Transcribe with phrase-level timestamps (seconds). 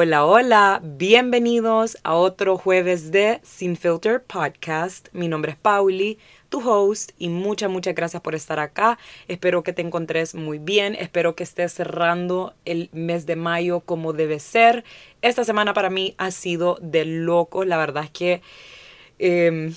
[0.00, 5.08] Hola, hola, bienvenidos a otro jueves de Sin Filter Podcast.
[5.12, 8.96] Mi nombre es Pauli, tu host, y muchas, muchas gracias por estar acá.
[9.26, 14.12] Espero que te encontres muy bien, espero que estés cerrando el mes de mayo como
[14.12, 14.84] debe ser.
[15.20, 18.40] Esta semana para mí ha sido de loco, la verdad es que
[19.18, 19.74] em,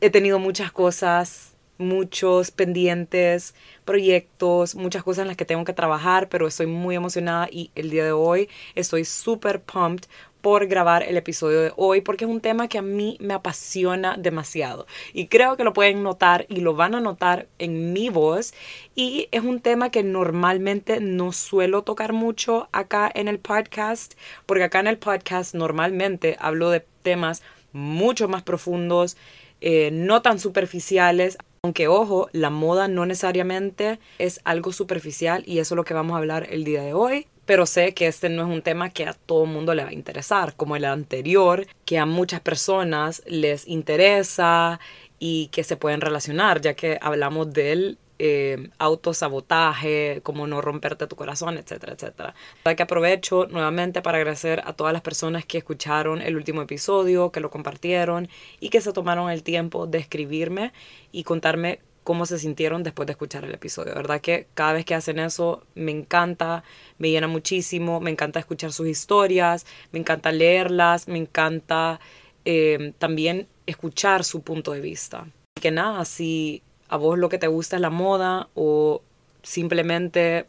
[0.00, 3.54] he tenido muchas cosas muchos pendientes,
[3.84, 7.90] proyectos, muchas cosas en las que tengo que trabajar, pero estoy muy emocionada y el
[7.90, 10.08] día de hoy estoy súper pumped
[10.40, 14.18] por grabar el episodio de hoy porque es un tema que a mí me apasiona
[14.18, 18.52] demasiado y creo que lo pueden notar y lo van a notar en mi voz
[18.94, 24.64] y es un tema que normalmente no suelo tocar mucho acá en el podcast porque
[24.64, 27.42] acá en el podcast normalmente hablo de temas
[27.74, 29.18] mucho más profundos,
[29.60, 31.36] eh, no tan superficiales.
[31.64, 36.14] Aunque ojo, la moda no necesariamente es algo superficial y eso es lo que vamos
[36.14, 37.26] a hablar el día de hoy.
[37.46, 39.94] Pero sé que este no es un tema que a todo mundo le va a
[39.94, 44.78] interesar, como el anterior, que a muchas personas les interesa
[45.18, 51.16] y que se pueden relacionar, ya que hablamos del eh, autosabotaje, cómo no romperte tu
[51.16, 52.34] corazón, etcétera, etcétera.
[52.76, 57.40] que aprovecho nuevamente para agradecer a todas las personas que escucharon el último episodio, que
[57.40, 58.28] lo compartieron
[58.60, 60.72] y que se tomaron el tiempo de escribirme
[61.12, 63.94] y contarme cómo se sintieron después de escuchar el episodio.
[63.94, 66.62] verdad que cada vez que hacen eso me encanta,
[66.98, 71.98] me llena muchísimo, me encanta escuchar sus historias, me encanta leerlas, me encanta
[72.44, 75.26] eh, también escuchar su punto de vista.
[75.60, 79.02] Que nada, si a vos lo que te gusta es la moda o
[79.42, 80.46] simplemente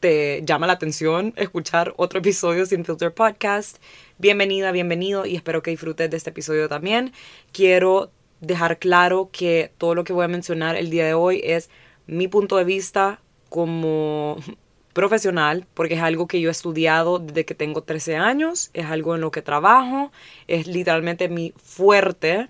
[0.00, 3.78] te llama la atención escuchar otro episodio sin filter podcast,
[4.18, 7.12] bienvenida, bienvenido y espero que disfrutes de este episodio también.
[7.52, 11.70] Quiero dejar claro que todo lo que voy a mencionar el día de hoy es
[12.06, 14.36] mi punto de vista como
[14.92, 19.14] profesional, porque es algo que yo he estudiado desde que tengo 13 años, es algo
[19.14, 20.12] en lo que trabajo,
[20.46, 22.48] es literalmente mi fuerte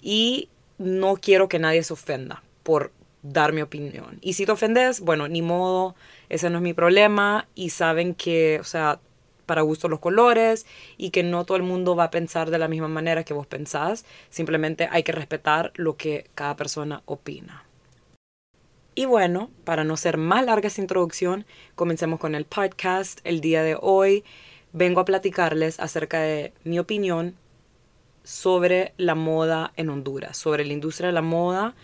[0.00, 4.18] y no quiero que nadie se ofenda por dar mi opinión.
[4.20, 5.94] Y si te ofendes, bueno, ni modo,
[6.28, 9.00] ese no es mi problema y saben que, o sea,
[9.46, 10.66] para gusto los colores
[10.96, 13.46] y que no todo el mundo va a pensar de la misma manera que vos
[13.46, 17.64] pensás, simplemente hay que respetar lo que cada persona opina.
[18.94, 21.46] Y bueno, para no ser más larga esta introducción,
[21.76, 23.20] comencemos con el podcast.
[23.24, 24.24] El día de hoy
[24.72, 27.36] vengo a platicarles acerca de mi opinión
[28.28, 31.74] sobre la moda en Honduras, sobre la industria de la moda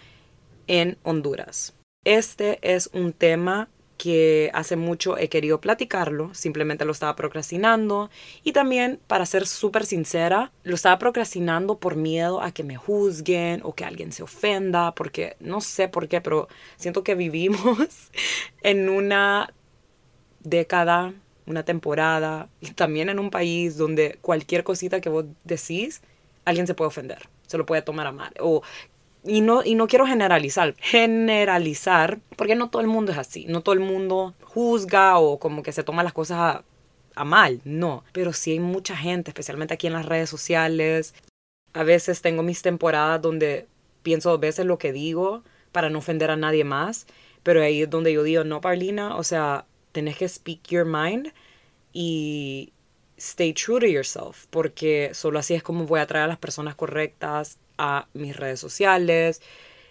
[0.67, 1.73] en Honduras.
[2.05, 8.11] Este es un tema que hace mucho he querido platicarlo, simplemente lo estaba procrastinando
[8.43, 13.63] y también, para ser súper sincera, lo estaba procrastinando por miedo a que me juzguen
[13.65, 18.11] o que alguien se ofenda, porque no sé por qué, pero siento que vivimos
[18.63, 19.55] en una
[20.41, 21.15] década,
[21.47, 26.03] una temporada y también en un país donde cualquier cosita que vos decís
[26.45, 28.33] alguien se puede ofender, se lo puede tomar a mal.
[28.41, 28.63] O,
[29.25, 33.63] y, no, y no quiero generalizar, generalizar, porque no todo el mundo es así, no
[33.63, 36.65] todo el mundo juzga o como que se toma las cosas a,
[37.15, 38.05] a mal, no.
[38.13, 41.15] Pero sí hay mucha gente, especialmente aquí en las redes sociales.
[41.73, 43.67] A veces tengo mis temporadas donde
[44.03, 47.07] pienso dos veces lo que digo para no ofender a nadie más,
[47.43, 51.33] pero ahí es donde yo digo, no, Paulina, o sea, tenés que speak your mind
[51.93, 52.73] y,
[53.17, 56.75] stay true to yourself, porque solo así es como voy a atraer a las personas
[56.75, 59.43] correctas a mis redes sociales.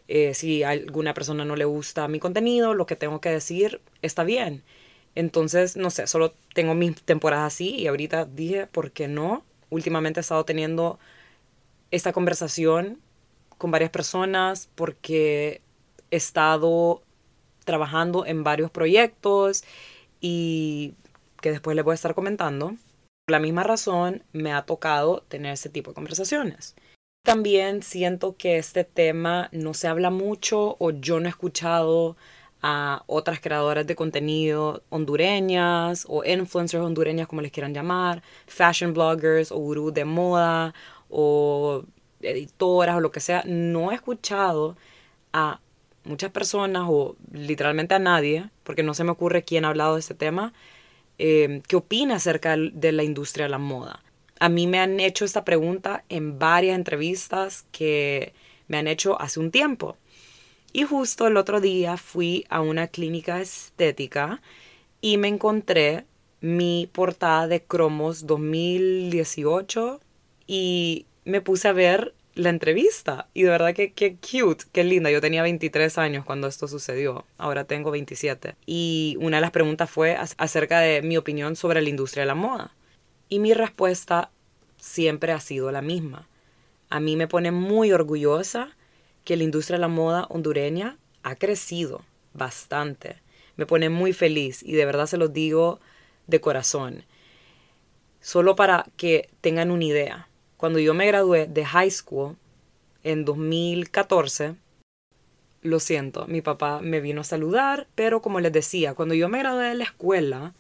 [0.08, 3.82] Eh, si a alguna persona no le gusta mi contenido, lo que tengo que decir
[4.02, 4.64] está bien.
[5.16, 9.46] Entonces, no sé, solo tengo mis temporadas así y ahorita dije, ¿por qué no?
[9.70, 11.00] Últimamente he estado teniendo
[11.92, 13.00] esta conversación
[13.58, 15.62] con varias personas porque
[16.12, 17.04] he estado
[17.66, 19.64] trabajando en varios proyectos
[20.20, 20.96] y
[21.42, 22.76] que después les voy a estar comentando.
[23.26, 26.76] Por la misma razón me ha tocado tener ese tipo de conversaciones.
[27.24, 32.18] También siento que este tema no se habla mucho o yo no he escuchado
[32.62, 39.54] a otras creadoras de contenido hondureñas o influencers hondureñas como les quieran llamar, fashion bloggers
[39.54, 40.74] o gurús de moda
[41.10, 41.84] o
[42.22, 43.44] editoras o lo que sea.
[43.46, 44.76] No he escuchado
[45.32, 45.62] a
[46.04, 50.02] muchas personas o literalmente a nadie, porque no se me ocurre quién ha hablado de
[50.02, 50.54] este tema,
[51.20, 54.04] eh, qué opina acerca de la industria de la moda.
[54.40, 58.34] A mí me han hecho esta pregunta en varias entrevistas que
[58.68, 59.98] me han hecho hace un tiempo.
[60.74, 64.42] Y justo el otro día fui a una clínica estética
[65.02, 66.06] y me encontré
[66.42, 70.02] mi portada de Cromos 2018
[70.48, 73.28] y me puse a ver la entrevista.
[73.34, 75.12] Y de verdad que qué cute, qué linda.
[75.12, 77.26] Yo tenía 23 años cuando esto sucedió.
[77.38, 78.56] Ahora tengo 27.
[78.66, 82.36] Y una de las preguntas fue acerca de mi opinión sobre la industria de la
[82.36, 82.76] moda.
[83.30, 84.32] Y mi respuesta
[84.78, 86.28] siempre ha sido la misma.
[86.90, 88.76] A mí me pone muy orgullosa
[89.24, 92.04] que la industria de la moda hondureña ha crecido
[92.34, 93.22] bastante.
[93.56, 95.80] Me pone muy feliz y de verdad se lo digo
[96.28, 97.06] de corazón.
[98.20, 100.28] Solo para que tengan una idea.
[100.64, 102.38] Cuando yo me gradué de high school
[103.04, 104.56] en 2014,
[105.62, 109.40] lo siento, mi papá me vino a saludar, pero como les decía, cuando yo me
[109.40, 110.54] gradué de la escuela,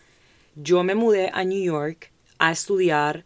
[0.56, 3.24] yo me mudé a New York a estudiar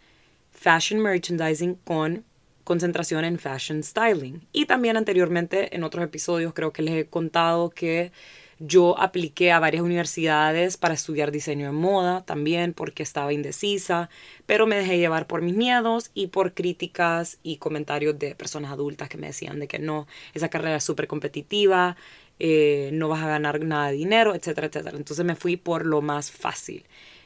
[0.52, 2.24] fashion merchandising con
[2.64, 4.46] concentración en fashion styling.
[4.52, 8.12] Y también anteriormente en otros episodios creo que les he contado que
[8.60, 14.10] yo apliqué a varias universidades para estudiar diseño de moda también porque estaba indecisa,
[14.46, 19.10] pero me dejé llevar por mis miedos y por críticas y comentarios de personas adultas
[19.10, 21.98] que me decían de que no, esa carrera es súper competitiva,
[22.40, 24.98] eh, no vas a ganar nada de dinero, etcétera, etcétera.
[24.98, 26.84] Entonces me fui por lo más fácil,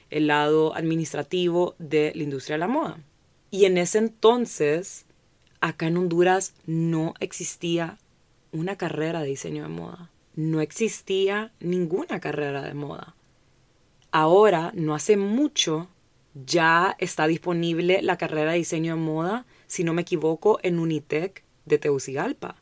[0.10, 3.00] el lado administrativo de la industria de la moda.
[3.52, 5.06] Y en ese entonces,
[5.62, 7.98] acá en Honduras no existía
[8.52, 10.10] una carrera de diseño de moda
[10.42, 13.16] no existía ninguna carrera de moda.
[14.12, 15.88] Ahora, no hace mucho,
[16.34, 21.44] ya está disponible la carrera de diseño de moda, si no me equivoco, en Unitec
[21.66, 22.56] de Tegucigalpa.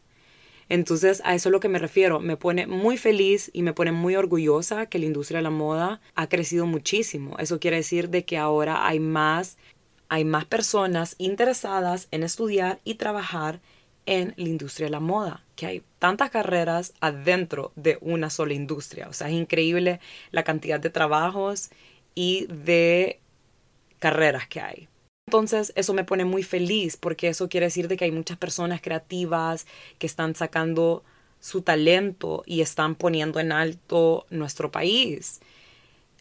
[0.67, 2.19] Entonces, a eso es lo que me refiero.
[2.19, 6.01] Me pone muy feliz y me pone muy orgullosa que la industria de la moda
[6.15, 7.37] ha crecido muchísimo.
[7.39, 9.57] Eso quiere decir de que ahora hay más,
[10.09, 13.61] hay más personas interesadas en estudiar y trabajar
[14.09, 19.07] en la industria de la moda, que hay tantas carreras adentro de una sola industria.
[19.07, 19.99] O sea, es increíble
[20.31, 21.69] la cantidad de trabajos
[22.15, 23.19] y de
[23.99, 24.87] carreras que hay.
[25.27, 28.81] Entonces, eso me pone muy feliz porque eso quiere decir de que hay muchas personas
[28.81, 29.67] creativas
[29.99, 31.03] que están sacando
[31.39, 35.39] su talento y están poniendo en alto nuestro país.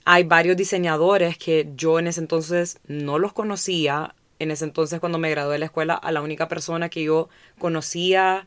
[0.04, 5.18] Hay varios diseñadores que yo en ese entonces no los conocía, en ese entonces cuando
[5.18, 8.46] me gradué de la escuela, a la única persona que yo conocía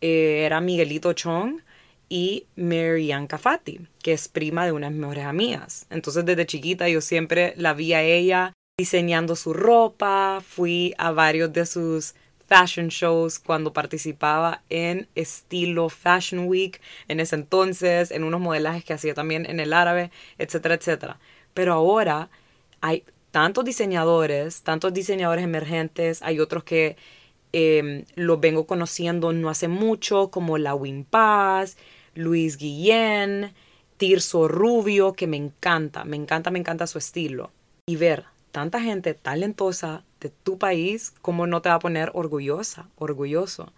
[0.00, 1.60] eh, era Miguelito Chong
[2.08, 5.86] y Marianne Cafati, que es prima de unas mejores amigas.
[5.90, 11.52] Entonces desde chiquita yo siempre la vi a ella diseñando su ropa, fui a varios
[11.52, 12.14] de sus
[12.46, 18.92] fashion shows cuando participaba en estilo Fashion Week en ese entonces, en unos modelajes que
[18.92, 21.18] hacía también en el árabe, etcétera, etcétera.
[21.54, 22.30] Pero ahora
[22.80, 23.04] hay
[23.34, 26.96] tantos diseñadores, tantos diseñadores emergentes, hay otros que
[27.52, 30.78] eh, los vengo conociendo no hace mucho, como la
[31.10, 31.76] Paz,
[32.14, 33.52] Luis Guillén,
[33.96, 37.50] Tirso Rubio, que me encanta, me encanta, me encanta su estilo.
[37.86, 38.22] Y ver
[38.52, 43.72] tanta gente talentosa de tu país, ¿cómo no te va a poner orgullosa, orgulloso?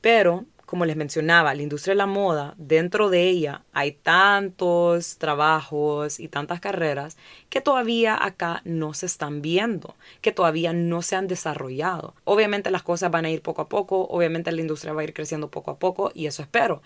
[0.00, 6.18] Pero como les mencionaba, la industria de la moda, dentro de ella hay tantos trabajos
[6.18, 7.18] y tantas carreras
[7.50, 12.14] que todavía acá no se están viendo, que todavía no se han desarrollado.
[12.24, 15.12] Obviamente las cosas van a ir poco a poco, obviamente la industria va a ir
[15.12, 16.80] creciendo poco a poco y eso espero.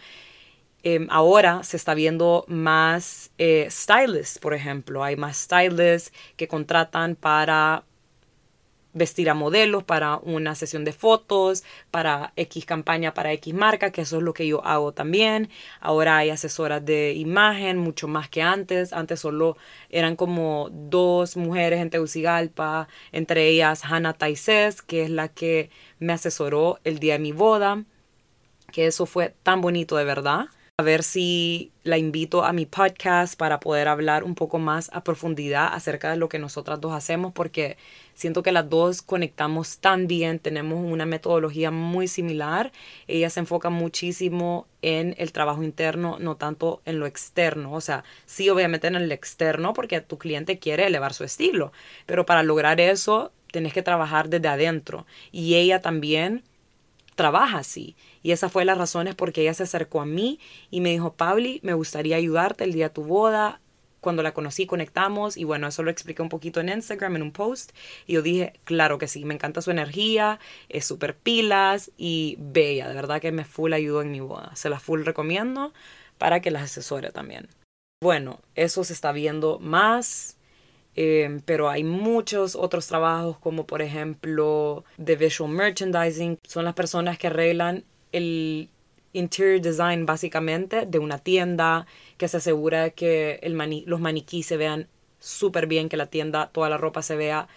[0.83, 5.05] Em, ahora se está viendo más eh, stylists, por ejemplo.
[5.05, 7.85] Hay más stylists que contratan para
[8.97, 14.01] vestir a modelos para una sesión de fotos, para X campaña, para X marca, que
[14.01, 15.51] eso es lo que yo hago también.
[15.81, 18.95] Ahora hay asesoras de imagen, mucho más que antes.
[18.95, 19.59] Antes solo
[19.91, 26.15] eran como dos mujeres en Tegucigalpa, entre ellas Hannah Taises, que es la que me
[26.15, 27.85] asesoró el día de mi boda,
[28.73, 30.47] que eso fue tan bonito de verdad
[30.79, 35.03] a ver si la invito a mi podcast para poder hablar un poco más a
[35.03, 37.79] profundidad acerca de lo que nosotras dos hacemos, porque
[38.17, 42.73] siento que las dos conectamos tan bien, tenemos una metodología muy similar.
[43.07, 47.73] Ella se enfoca muchísimo en el trabajo interno, no tanto en lo externo.
[47.73, 51.73] O sea, sí, obviamente en el externo, porque tu cliente quiere elevar su estilo,
[52.07, 55.07] pero para lograr eso, tenés que trabajar desde adentro.
[55.31, 56.43] Y ella también
[57.15, 57.97] trabaja así.
[58.23, 61.61] Y esa fue las razones porque ella se acercó a mí y me dijo, Pauli,
[61.63, 63.61] me gustaría ayudarte el día de tu boda.
[64.07, 67.33] Cuando la conocí, conectamos y bueno, eso lo expliqué un poquito en Instagram, en un
[67.33, 67.73] post.
[68.07, 72.87] Y yo dije, claro que sí, me encanta su energía, es súper pilas y bella.
[72.87, 74.55] De verdad que me full ayudó en mi boda.
[74.55, 75.73] Se la full recomiendo
[76.19, 77.49] para que las asesore también.
[78.01, 80.37] Bueno, eso se está viendo más
[80.97, 86.39] Em, pero hay muchos otros trabajos como por ejemplo de visual merchandising.
[86.43, 88.71] Son las personas que arreglan el
[89.13, 91.87] interior design básicamente de una tienda
[92.19, 93.41] que se asegura que
[93.87, 97.49] los maniquíes se vean súper bien, que la tienda, toda la ropa se vea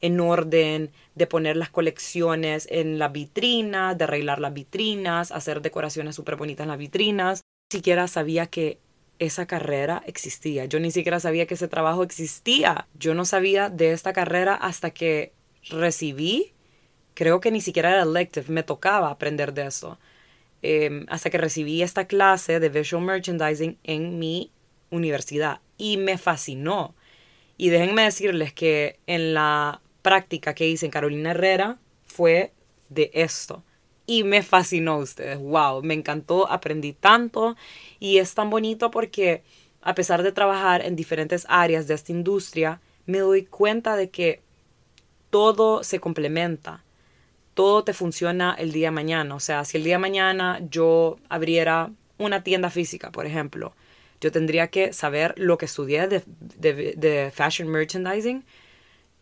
[0.00, 6.14] en orden, de poner las colecciones en las vitrinas, de arreglar las vitrinas, hacer decoraciones
[6.14, 7.40] súper bonitas en las vitrinas.
[7.72, 8.78] Ni siquiera sabía que
[9.18, 10.66] esa carrera existía.
[10.66, 12.86] Yo ni siquiera sabía que ese trabajo existía.
[12.94, 15.32] Yo no sabía de esta carrera hasta que
[15.70, 16.52] recibí,
[17.14, 19.98] creo que ni siquiera era elective, me tocaba aprender de eso.
[20.68, 24.50] Em, hasta que recibí esta clase de visual merchandising en mi
[24.90, 26.96] universidad y me fascinó.
[27.56, 32.52] Y déjenme decirles que en la práctica que hice en Carolina Herrera fue
[32.88, 33.62] de esto.
[34.06, 35.38] Y me fascinó ustedes.
[35.38, 37.54] Wow, me encantó, aprendí tanto
[38.00, 39.44] y es tan bonito porque
[39.82, 44.42] a pesar de trabajar en diferentes áreas de esta industria, me doy cuenta de que
[45.30, 46.82] todo se complementa.
[47.56, 49.34] Todo te funciona el día de mañana.
[49.34, 53.72] O sea, si el día de mañana yo abriera una tienda física, por ejemplo,
[54.20, 56.22] yo tendría que saber lo que estudié de,
[56.60, 58.44] de fashion merchandising,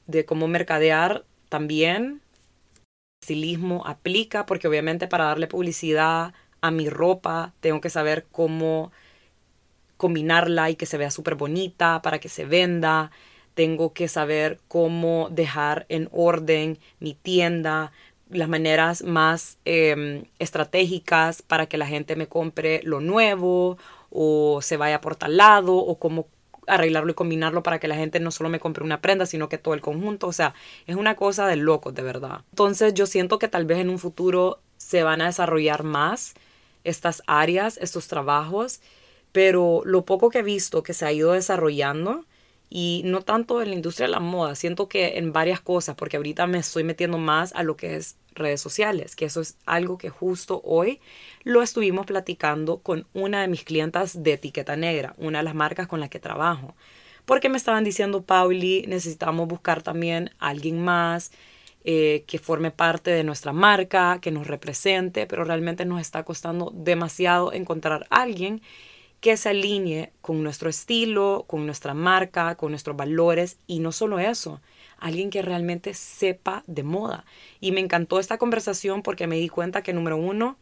[0.08, 2.22] de cómo mercadear también,
[3.22, 8.90] estilismo aplica, porque obviamente para darle publicidad a mi ropa tengo que saber cómo
[9.96, 13.12] combinarla y que se vea súper bonita para que se venda.
[13.54, 17.92] Tengo que saber cómo dejar en orden mi tienda,
[18.30, 23.78] las maneras más em, estratégicas para que la gente me compre lo nuevo
[24.10, 26.26] o se vaya por tal lado o cómo
[26.66, 29.58] arreglarlo y combinarlo para que la gente no solo me compre una prenda, sino que
[29.58, 30.26] todo el conjunto.
[30.26, 30.54] O sea,
[30.86, 32.40] es una cosa de locos, de verdad.
[32.50, 36.34] Entonces yo siento que tal vez en un futuro se van a desarrollar más
[36.84, 38.80] estas áreas, estos trabajos,
[39.32, 42.24] pero lo poco que he visto que se ha ido desarrollando,
[42.70, 46.16] y no tanto en la industria de la moda, siento que en varias cosas, porque
[46.16, 49.96] ahorita me estoy metiendo más a lo que es redes sociales, que eso es algo
[49.96, 51.00] que justo hoy
[51.44, 55.86] lo estuvimos platicando con una de mis clientas de etiqueta negra, una de las marcas
[55.86, 56.74] con las que trabajo.
[57.24, 61.32] Porque me estaban diciendo, Pauli, necesitamos buscar también a alguien más
[61.84, 66.72] eh, que forme parte de nuestra marca, que nos represente, pero realmente nos está costando
[66.74, 68.62] demasiado encontrar a alguien
[69.24, 74.18] que se alinee con nuestro estilo, con nuestra marca, con nuestros valores y no solo
[74.18, 74.60] eso,
[74.98, 77.24] alguien que realmente sepa de moda.
[77.58, 80.58] Y me encantó esta conversación porque me di cuenta que número uno,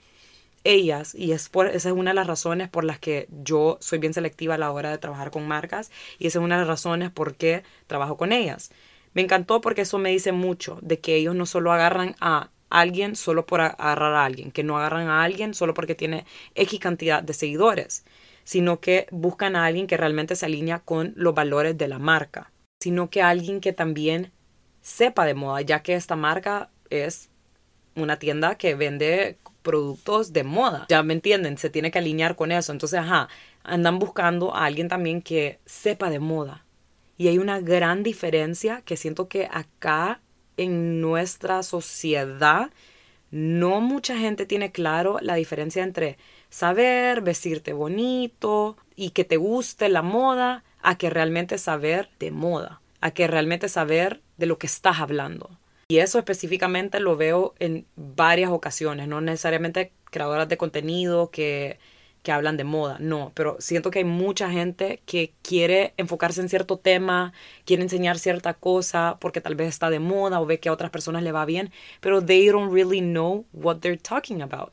[0.63, 4.55] ellas, y esa es una de las razones por las que yo soy bien selectiva
[4.55, 5.91] a la hora de trabajar con marcas
[6.21, 8.71] y esa es una de las razones por qué trabajo con ellas.
[9.13, 13.17] Me encantó porque eso me dice mucho de que ellos no solo agarran a alguien
[13.17, 17.25] solo por agarrar a alguien, que no agarran a alguien solo porque tiene X cantidad
[17.25, 18.05] de seguidores
[18.45, 22.53] sino que buscan a alguien que realmente se alinea con los valores de la marca,
[22.81, 24.33] sino que alguien que también
[24.81, 27.31] sepa de moda, ya que esta marca es
[27.95, 30.87] una tienda que vende productos de moda.
[30.89, 32.73] Ya me entienden, se tiene que alinear con eso.
[32.73, 33.29] Entonces, ajá,
[33.63, 36.65] andan buscando a alguien también que sepa de moda.
[37.17, 40.21] Y hay una gran diferencia que siento que acá
[40.57, 42.71] en nuestra sociedad
[43.31, 46.19] no mucha gente tiene claro la diferencia entre
[46.53, 52.83] saber vestirte bonito y que te guste la moda, a que realmente saber de moda,
[53.01, 55.59] a que realmente saber de lo que estás hablando.
[55.89, 61.79] Y eso específicamente lo veo en varias ocasiones, no necesariamente creadoras de contenido que,
[62.23, 66.51] que hablan de moda, no, pero siento que hay mucha gente que quiere enfocarse en
[66.51, 67.33] cierto tema,
[67.65, 70.91] quiere enseñar cierta cosa porque tal vez está de moda o ve que a otras
[70.91, 74.73] personas le va bien, pero they don't really know what they're talking about.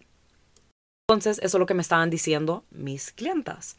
[1.10, 3.78] Entonces, eso es lo que me estaban diciendo mis clientas,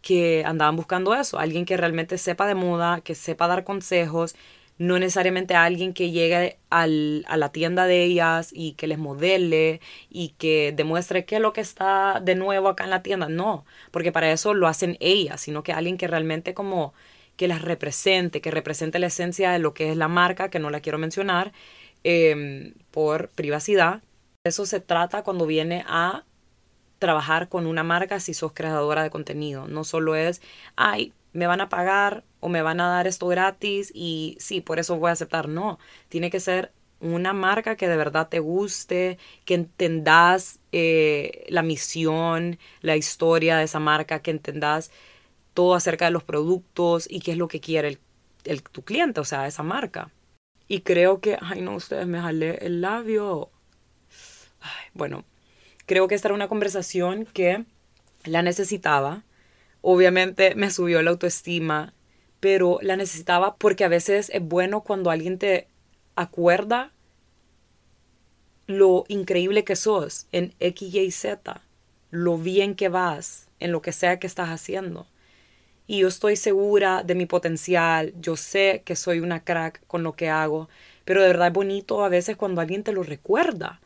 [0.00, 4.34] que andaban buscando eso, alguien que realmente sepa de moda, que sepa dar consejos,
[4.78, 9.80] no necesariamente alguien que llegue al, a la tienda de ellas y que les modele
[10.10, 13.64] y que demuestre qué es lo que está de nuevo acá en la tienda, no,
[13.92, 16.94] porque para eso lo hacen ellas, sino que alguien que realmente como
[17.36, 20.68] que las represente, que represente la esencia de lo que es la marca, que no
[20.70, 21.52] la quiero mencionar
[22.02, 24.02] em, por privacidad.
[24.44, 26.24] Eso se trata cuando viene a
[27.02, 29.66] trabajar con una marca si sos creadora de contenido.
[29.66, 30.40] No solo es,
[30.76, 34.78] ay, me van a pagar o me van a dar esto gratis y sí, por
[34.78, 35.48] eso voy a aceptar.
[35.48, 41.62] No, tiene que ser una marca que de verdad te guste, que entendas eh, la
[41.62, 44.92] misión, la historia de esa marca, que entendas
[45.54, 47.98] todo acerca de los productos y qué es lo que quiere
[48.44, 50.12] el, tu cliente, o sea, esa marca.
[50.68, 53.50] Y creo que, ay no, ustedes me jalé el labio.
[54.94, 55.24] bueno,
[55.86, 57.64] creo que esta era una conversación que
[58.24, 59.22] la necesitaba.
[59.80, 61.92] Obviamente me subió la autoestima,
[62.40, 65.68] pero la necesitaba porque a veces es bueno cuando alguien te
[66.14, 66.92] acuerda
[68.66, 71.60] lo increíble que sos en X, Y, Z,
[72.10, 75.06] lo bien que vas en lo que sea que estás haciendo.
[75.86, 80.14] Y yo estoy segura de mi potencial, yo sé que soy una crack con lo
[80.14, 80.68] que hago,
[81.04, 83.80] pero de verdad es bonito a veces cuando alguien te lo recuerda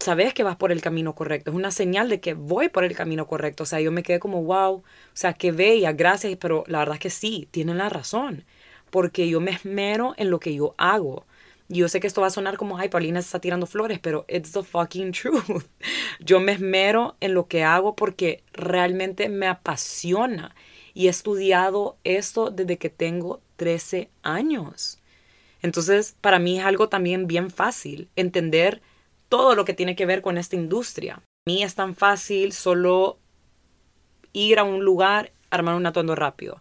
[0.00, 2.96] sabes que vas por el camino correcto, es una señal de que voy por el
[2.96, 3.62] camino correcto.
[3.64, 6.94] O sea, yo me quedé como, wow, o sea, qué bella, gracias, pero la verdad
[6.94, 8.44] es que sí, tienen la razón,
[8.90, 11.26] porque yo me esmero en lo que yo hago.
[11.68, 14.24] Yo sé que esto va a sonar como, ay, Paulina se está tirando flores, pero
[14.28, 15.64] it's the fucking truth.
[16.18, 20.54] Yo me esmero en lo que hago porque realmente me apasiona
[20.94, 24.98] y he estudiado esto desde que tengo 13 años.
[25.62, 28.80] Entonces, para mí es algo también bien fácil entender
[29.30, 31.14] todo lo que tiene que ver con esta industria.
[31.14, 33.18] A mí es tan fácil solo
[34.34, 36.60] ir a un lugar, armar un atuendo rápido.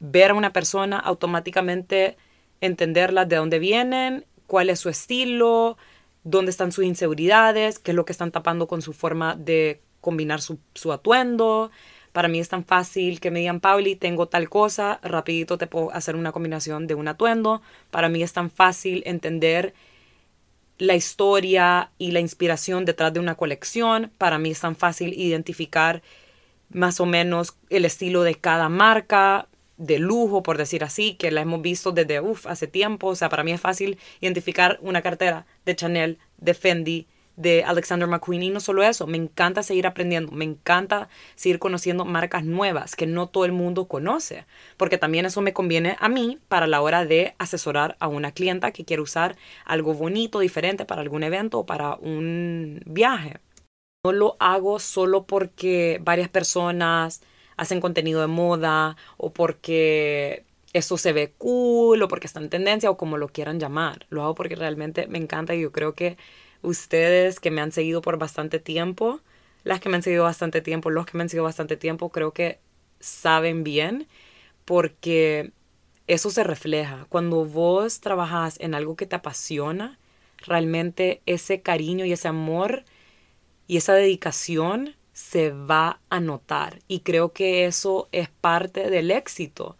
[0.00, 2.18] Ver a una persona, automáticamente
[2.60, 5.78] entenderla de dónde vienen, cuál es su estilo,
[6.24, 10.40] dónde están sus inseguridades, qué es lo que están tapando con su forma de combinar
[10.40, 10.58] su,
[10.92, 11.70] atuendo.
[12.12, 15.92] Para mí es tan fácil que me digan, Pauli, tengo tal cosa, rapidito te puedo
[15.92, 17.62] hacer una combinación de un atuendo.
[17.90, 19.72] Para mí es tan fácil entender
[20.82, 24.10] la historia y la inspiración detrás de una colección.
[24.18, 26.02] Para mí es tan fácil identificar
[26.70, 29.46] más o menos el estilo de cada marca
[29.76, 33.06] de lujo, por decir así, que la hemos visto desde uf, hace tiempo.
[33.06, 38.08] O sea, para mí es fácil identificar una cartera de Chanel, de Fendi, de Alexander
[38.08, 42.94] McQueen y no solo eso, me encanta seguir aprendiendo, me encanta seguir conociendo marcas nuevas
[42.96, 44.44] que no todo el mundo conoce,
[44.76, 48.72] porque también eso me conviene a mí para la hora de asesorar a una clienta
[48.72, 53.38] que quiere usar algo bonito, diferente para algún evento o para un viaje.
[54.04, 57.22] No lo hago solo porque varias personas
[57.56, 62.90] hacen contenido de moda o porque eso se ve cool o porque está en tendencia
[62.90, 64.06] o como lo quieran llamar.
[64.10, 66.16] Lo hago porque realmente me encanta y yo creo que
[66.62, 69.20] ustedes que me han seguido por bastante tiempo,
[69.64, 72.32] las que me han seguido bastante tiempo, los que me han seguido bastante tiempo, creo
[72.32, 72.58] que
[73.00, 74.06] saben bien
[74.64, 75.52] porque
[76.06, 77.06] eso se refleja.
[77.08, 79.98] Cuando vos trabajas en algo que te apasiona,
[80.38, 82.84] realmente ese cariño y ese amor
[83.66, 86.80] y esa dedicación se va a notar.
[86.88, 89.76] Y creo que eso es parte del éxito.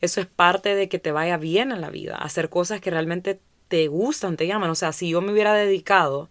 [0.00, 3.40] Eso es parte de que te vaya bien en la vida, hacer cosas que realmente
[3.68, 4.70] te gustan, te llaman.
[4.70, 6.28] O sea, si yo me hubiera dedicado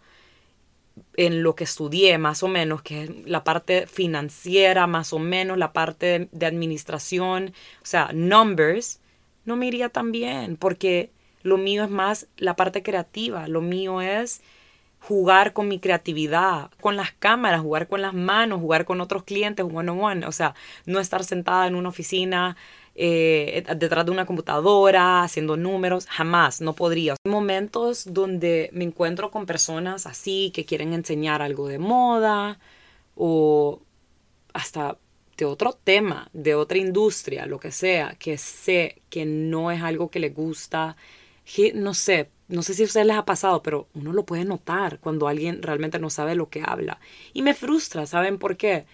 [1.15, 5.58] en lo que estudié más o menos, que es la parte financiera más o menos,
[5.58, 9.00] la parte de, administración, o sea, numbers,
[9.45, 11.12] no me iría tan bien, porque
[11.43, 14.41] lo mío es más la parte creativa, lo mío es
[15.00, 19.65] jugar con mi creatividad, con las cámaras, jugar con las manos, jugar con otros clientes
[19.65, 22.58] one on one, o sea, no estar sentada en una oficina
[23.00, 27.16] eh, detrás de una computadora, haciendo números, jamás, no podría.
[27.26, 32.60] Momentos donde me encuentro con personas así que quieren enseñar algo de moda
[33.16, 33.82] o
[34.54, 34.98] hasta
[35.38, 40.10] de otro tema, de otra industria, lo que sea, que sé que no es algo
[40.10, 40.98] que le gusta,
[41.76, 45.00] no sé, no sé si a ustedes les ha pasado, pero uno lo puede notar
[45.00, 47.00] cuando alguien realmente no sabe lo que habla.
[47.34, 48.86] Y me frustra, ¿saben por qué?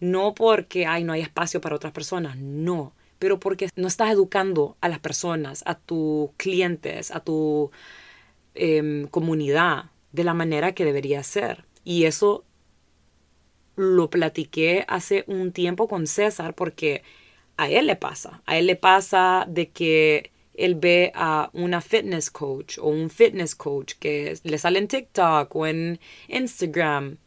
[0.00, 4.76] No porque, ay, no hay espacio para otras personas, no pero porque no estás educando
[4.80, 7.70] a las personas, a tus clientes, a tu
[8.56, 11.64] em, comunidad de la manera que debería ser.
[11.84, 12.44] Y eso
[13.76, 17.04] lo platiqué hace un tiempo con César porque
[17.56, 22.28] a él le pasa, a él le pasa de que él ve a una fitness
[22.28, 27.18] coach o un fitness coach que le sale en TikTok o en Instagram.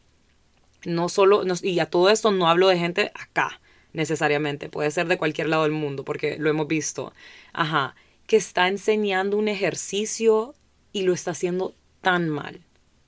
[0.84, 3.62] No solo, y a todo esto no hablo de gente acá,
[3.96, 7.14] necesariamente, puede ser de cualquier lado del mundo, porque lo hemos visto.
[7.54, 7.96] Ajá,
[8.28, 10.56] que está enseñando un ejercicio
[10.92, 12.62] y lo está haciendo tan mal,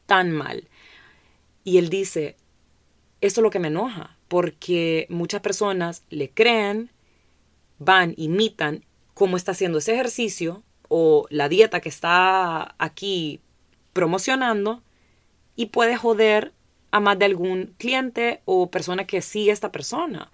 [0.05, 0.67] tan mal.
[1.63, 2.35] Y él dice,
[3.21, 6.91] esto es lo que me enoja, porque muchas personas le creen,
[7.79, 13.41] van, imitan cómo está haciendo ese ejercicio o la dieta que está aquí
[13.93, 14.81] promocionando
[15.55, 16.53] y puede joder
[16.91, 20.31] a más de algún cliente o persona que sigue a esta persona.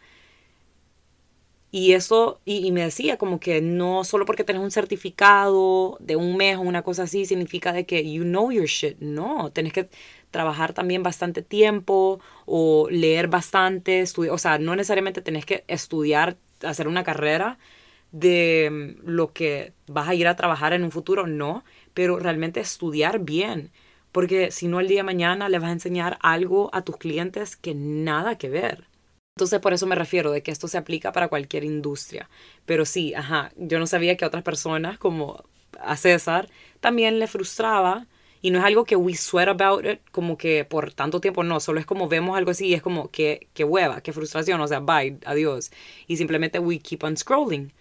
[1.75, 6.38] Y eso, y, me decía como que no solo porque tenés un certificado de un
[6.38, 8.99] mes o una cosa así, significa de que you know your shit.
[8.99, 9.89] No, tenés que
[10.29, 16.88] trabajar también bastante tiempo o leer bastante, o sea, no necesariamente tenés que estudiar, hacer
[16.88, 17.57] una carrera
[18.12, 18.69] de
[19.03, 21.63] mm, lo que vas a ir a trabajar en un futuro, no,
[21.95, 23.71] pero realmente estudiar bien,
[24.12, 27.55] porque si no el día de mañana le vas a enseñar algo a tus clientes
[27.57, 28.92] que nada que ver.
[29.36, 32.30] Entonces por eso me refiero de que esto se aplica para cualquier industria.
[32.65, 35.43] Pero sí, ajá, yo no sabía que otras personas como
[35.80, 38.06] a César también le frustraba
[38.43, 41.60] y no es algo que we sweat about it como que por tanto tiempo, no,
[41.60, 44.67] solo es como vemos algo así y es como que, que hueva, que frustración, o
[44.67, 45.72] sea, bye, adiós.
[46.08, 47.72] Y simplemente we keep on scrolling.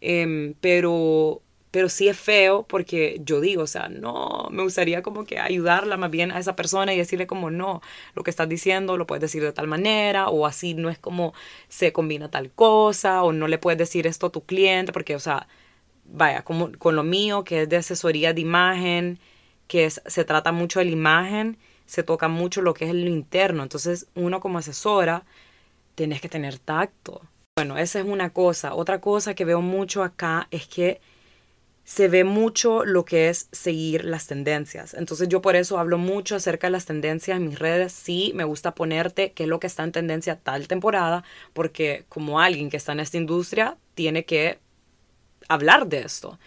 [0.00, 1.41] Em, pero
[1.72, 5.96] pero sí es feo porque yo digo, o sea, no, me gustaría como que ayudarla
[5.96, 7.80] más bien a esa persona y decirle como, no,
[8.14, 11.32] lo que estás diciendo lo puedes decir de tal manera o así no es como
[11.68, 15.18] se combina tal cosa o no le puedes decir esto a tu cliente porque, o
[15.18, 15.48] sea,
[16.04, 19.18] vaya, como con lo mío que es de asesoría de imagen,
[19.66, 21.56] que se trata mucho de la imagen,
[21.86, 25.24] se toca mucho lo que es lo interno, entonces uno como asesora
[25.94, 27.22] tienes que tener tacto.
[27.56, 28.74] Bueno, esa es una cosa.
[28.74, 31.00] Otra cosa que veo mucho acá es que
[31.94, 34.94] se ve mucho lo que es seguir las tendencias.
[34.94, 37.92] Entonces yo por eso hablo mucho acerca de las tendencias en mis redes.
[37.92, 42.40] Sí, me gusta ponerte qué es lo que está en tendencia tal temporada, porque como
[42.40, 44.58] alguien que está en esta industria, tiene que
[45.48, 46.38] hablar de esto.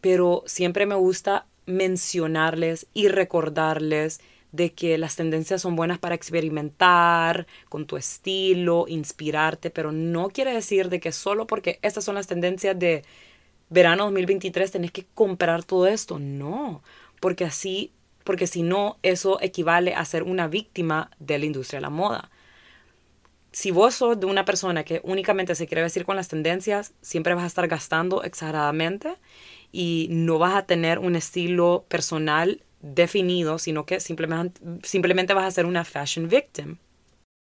[0.00, 7.46] Pero siempre me gusta mencionarles y recordarles de que las tendencias son buenas para experimentar
[7.68, 12.26] con tu estilo, inspirarte, pero no quiere decir de que solo porque estas son las
[12.26, 13.04] tendencias de
[13.70, 16.18] verano 2023 tenés que comprar todo esto.
[16.18, 16.82] No,
[17.20, 17.92] porque así,
[18.24, 22.30] porque si no, eso equivale a ser una víctima de la industria de la moda.
[23.50, 27.34] Si vos sos de una persona que únicamente se quiere vestir con las tendencias, siempre
[27.34, 29.14] vas a estar gastando exageradamente
[29.72, 35.50] y no vas a tener un estilo personal definido, sino que simplemente, simplemente vas a
[35.50, 36.76] ser una fashion victim.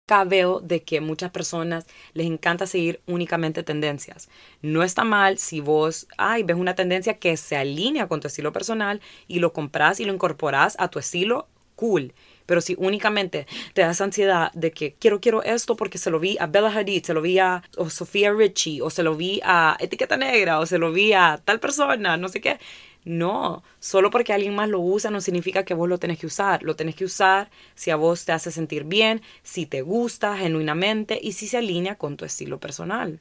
[0.07, 4.29] Acá veo de que muchas personas les encanta seguir únicamente tendencias.
[4.61, 8.53] No está mal si vos ay, ves una tendencia que se alinea con tu estilo
[8.53, 12.13] personal y lo compras y lo incorporas a tu estilo, cool.
[12.45, 16.37] Pero si únicamente te das ansiedad de que quiero, quiero esto porque se lo vi
[16.39, 20.19] a Bella Hadid, se lo vi a Sofía Richie, o se lo vi a Etiqueta
[20.19, 22.59] Negra, o se lo vi a tal persona, no sé qué,
[23.05, 26.63] no, solo porque alguien más lo usa no significa que vos lo tenés que usar.
[26.63, 31.19] Lo tenés que usar si a vos te hace sentir bien, si te gusta genuinamente
[31.23, 33.21] y si se alinea con tu estilo personal.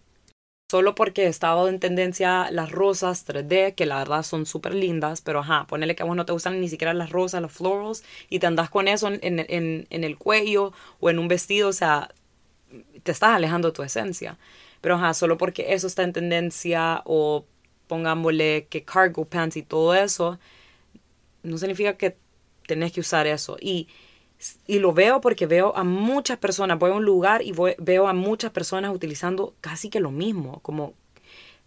[0.71, 5.21] Solo porque he estado en tendencia las rosas 3D, que la verdad son súper lindas,
[5.21, 8.03] pero ajá, ponele que a vos no te gustan ni siquiera las rosas, los florals,
[8.29, 11.73] y te andas con eso en, en, en el cuello o en un vestido, o
[11.73, 12.09] sea,
[13.03, 14.37] te estás alejando de tu esencia.
[14.81, 17.45] Pero ajá, solo porque eso está en tendencia o
[17.87, 20.39] pongámosle que cargo pants y todo eso,
[21.43, 22.17] no significa que
[22.67, 23.57] tenés que usar eso.
[23.59, 23.87] Y,
[24.67, 28.13] y lo veo porque veo a muchas personas, voy a un lugar y veo a
[28.13, 30.93] muchas personas utilizando casi que lo mismo, como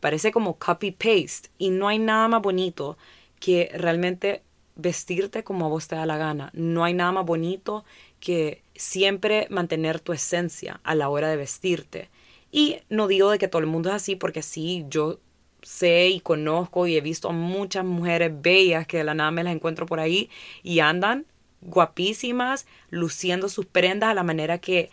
[0.00, 1.50] parece como copy-paste.
[1.58, 2.96] Y no hay nada más bonito
[3.40, 4.42] que realmente
[4.76, 6.50] vestirte como a vos te da la gana.
[6.52, 7.84] No hay nada más bonito
[8.20, 12.10] que siempre mantener tu esencia a la hora de vestirte.
[12.52, 15.18] Y no digo de que todo el mundo es así, porque sí, yo
[15.66, 19.42] sé y conozco y he visto a muchas mujeres bellas que de la nada me
[19.42, 20.30] las encuentro por ahí
[20.62, 21.26] y andan
[21.60, 24.90] guapísimas, luciendo sus prendas a la manera que,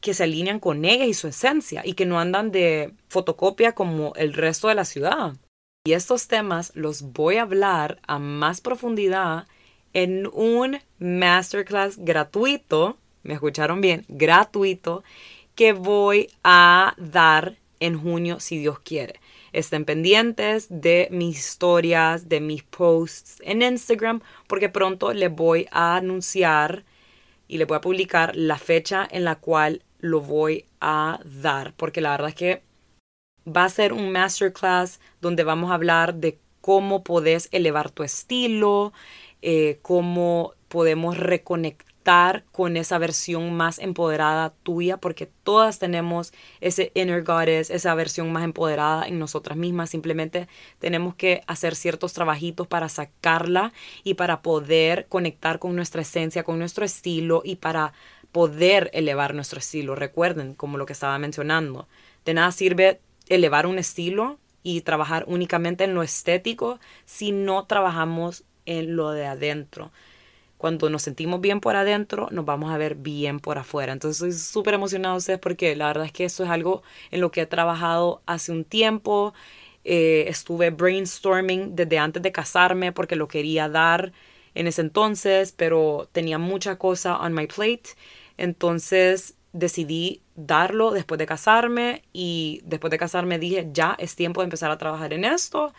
[0.00, 4.14] que se alinean con ellas y su esencia y que no andan de fotocopia como
[4.16, 5.34] el resto de la ciudad.
[5.84, 9.46] Y estos temas los voy a hablar a más profundidad
[9.92, 15.04] en un masterclass gratuito, me escucharon bien, gratuito,
[15.54, 19.20] que voy a dar en junio si Dios quiere.
[19.52, 25.96] Estén pendientes de mis historias, de mis posts en Instagram, porque pronto les voy a
[25.96, 26.84] anunciar
[27.48, 32.00] y les voy a publicar la fecha en la cual lo voy a dar, porque
[32.00, 32.62] la verdad es que
[33.46, 38.92] va a ser un masterclass donde vamos a hablar de cómo podés elevar tu estilo,
[39.40, 41.87] eh, cómo podemos reconectar
[42.52, 48.44] con esa versión más empoderada tuya, porque todas tenemos ese inner goddess, esa versión más
[48.44, 49.90] empoderada en nosotras mismas.
[49.90, 56.44] Simplemente tenemos que hacer ciertos trabajitos para sacarla y para poder conectar con nuestra esencia,
[56.44, 57.92] con nuestro estilo y para
[58.32, 59.94] poder elevar nuestro estilo.
[59.94, 61.88] Recuerden, como lo que estaba mencionando,
[62.24, 68.44] de nada sirve elevar un estilo y trabajar únicamente en lo estético si no trabajamos
[68.64, 69.92] en lo de adentro
[70.58, 73.92] cuando nos sentimos bien por adentro, nos vamos a ver bien por afuera.
[73.92, 77.30] Entonces estoy súper emocionada ustedes porque la verdad es que eso es algo en lo
[77.30, 79.34] que he trabajado hace un tiempo.
[79.84, 84.12] Eh, estuve brainstorming desde antes de casarme porque lo quería dar
[84.54, 87.90] en ese entonces, pero tenía mucha cosa on my plate.
[88.36, 94.46] Entonces decidí darlo después de casarme y después de casarme dije, ya es tiempo de
[94.46, 95.72] empezar a trabajar en esto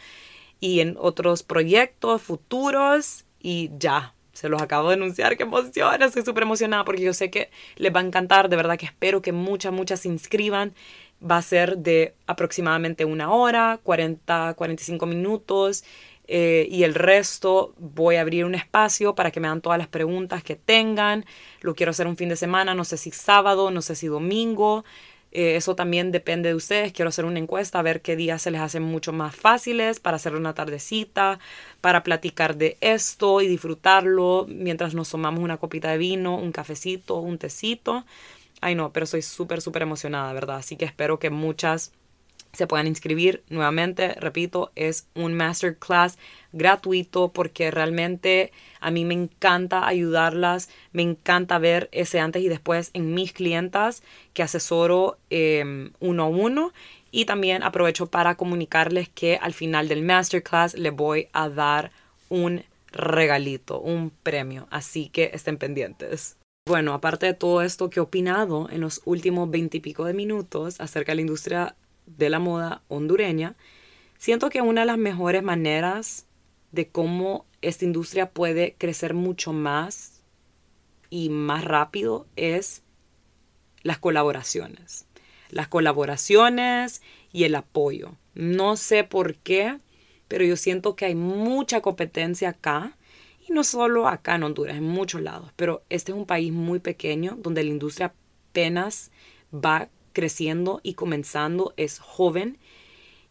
[0.60, 6.24] y en otros proyectos futuros y ya, se los acabo de anunciar, qué emoción, estoy
[6.24, 9.34] súper emocionada porque yo sé que les va a encantar, de verdad que espero que
[9.34, 10.74] muchas, muchas se inscriban.
[11.22, 15.84] Va a ser de aproximadamente una hora, 40, 45 minutos.
[16.30, 19.90] Eh, y el resto voy a abrir un espacio para que me dan todas las
[19.90, 21.26] preguntas que tengan.
[21.60, 24.86] Lo quiero hacer un fin de semana, no sé si sábado, no sé si domingo.
[25.32, 26.92] Eh, eso también depende de ustedes.
[26.94, 30.16] Quiero hacer una encuesta a ver qué días se les hacen mucho más fáciles para
[30.18, 31.40] hacer una tardecita,
[31.82, 37.18] para platicar de esto y disfrutarlo mientras nos tomamos una copita de vino, un cafecito,
[37.18, 38.06] un tecito.
[38.62, 40.58] Ay no, pero soy súper, súper emocionada, ¿verdad?
[40.58, 41.94] Así que espero que muchas
[42.54, 43.44] se puedan inscribir.
[43.50, 46.18] Nuevamente, repito, es un masterclass
[46.52, 52.90] gratuito porque realmente a mí me encanta ayudarlas, me encanta ver ese antes y después
[52.94, 56.74] en mis clientas que asesoro em, uno a uno
[57.12, 61.92] y también aprovecho para comunicarles que al final del masterclass les voy a dar
[62.30, 66.38] un regalito, un premio, así que estén pendientes.
[66.68, 71.12] Bueno, aparte de todo esto que he opinado en los últimos veintipico de minutos acerca
[71.12, 71.76] de la industria
[72.18, 73.56] de la moda hondureña,
[74.18, 76.28] siento que una de las mejores maneras
[76.72, 80.22] de cómo esta industria puede crecer mucho más
[81.10, 82.84] y más rápido es
[83.84, 85.06] las colaboraciones.
[85.50, 88.16] Las colaboraciones y el apoyo.
[88.36, 89.78] No sé por qué,
[90.28, 92.96] pero yo siento que hay mucha competencia acá.
[93.48, 95.52] Y no solo acá en Honduras, en muchos lados.
[95.56, 98.14] Pero este es un país muy pequeño donde la industria
[98.52, 99.12] apenas
[99.54, 102.58] va creciendo y comenzando, es joven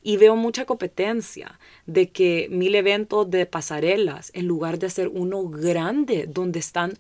[0.02, 5.48] y veo mucha competencia de que mil eventos de pasarelas, en lugar de hacer uno
[5.48, 6.98] grande donde están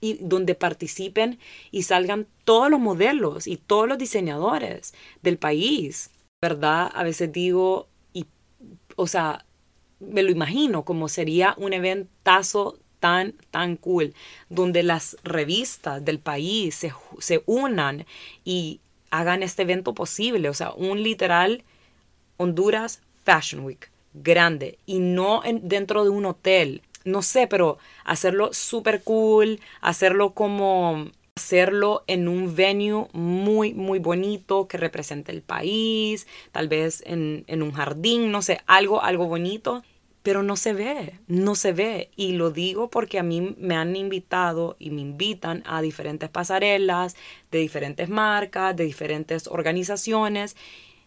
[0.00, 1.38] y donde participen
[1.70, 6.10] y salgan todos los modelos y todos los diseñadores del país.
[6.40, 6.90] ¿Verdad?
[6.94, 8.26] A veces digo, y,
[8.94, 9.44] o sea,
[9.98, 14.14] me lo imagino como sería un eventazo tan, tan cool,
[14.48, 18.06] donde las revistas del país se, se unan
[18.44, 20.48] y hagan este evento posible.
[20.48, 21.64] O sea, un literal
[22.36, 26.82] Honduras Fashion Week grande y no dentro de un hotel.
[27.04, 34.66] No sé, pero hacerlo súper cool, hacerlo como hacerlo en un venue muy, muy bonito
[34.66, 39.84] que represente el país, tal vez en, en un jardín, no sé, algo, algo bonito
[40.28, 42.10] pero no se ve, no se ve.
[42.14, 47.16] Y lo digo porque a mí me han invitado y me invitan a diferentes pasarelas
[47.50, 50.54] de diferentes marcas, de diferentes organizaciones.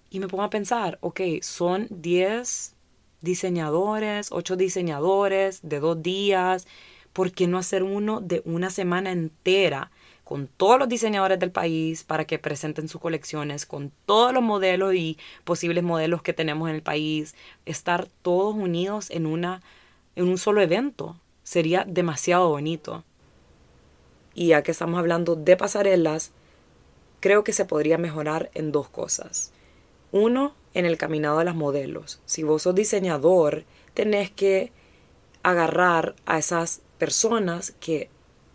[0.10, 2.74] Y me pongo a pensar, ok, son 10
[3.22, 6.66] diseñadores, 8 diseñadores de dos días.
[7.14, 9.92] ¿Por qué no hacer uno de una semana entera?
[10.32, 14.96] Con todos los diseñadores del país para que presenten sus colecciones, con todos los modelos
[14.96, 19.62] y posibles modelos que tenemos en el país, estar todos unidos en, una,
[20.16, 21.20] en un solo evento.
[21.44, 23.04] Sería demasiado bonito.
[24.34, 26.32] Y ya que estamos hablando de pasarelas,
[27.20, 29.52] creo que se podría mejorar en dos cosas.
[30.14, 32.22] Uno, en el caminado de las modelos.
[32.26, 34.72] Si vos sos diseñador, tenés que
[35.44, 38.10] agarrar a esas personas que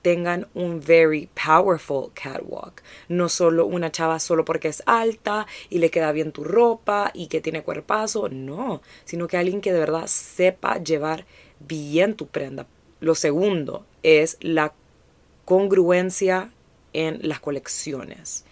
[0.06, 2.80] tengan un very powerful catwalk.
[3.08, 7.26] No solo una chava solo porque es alta y le queda bien tu ropa y
[7.26, 11.26] que tiene cuerpazo, no, sino que alguien que de verdad sepa llevar
[11.58, 12.68] bien tu prenda.
[13.00, 14.74] Lo segundo es la
[15.44, 16.52] congruencia
[16.92, 18.44] en las colecciones.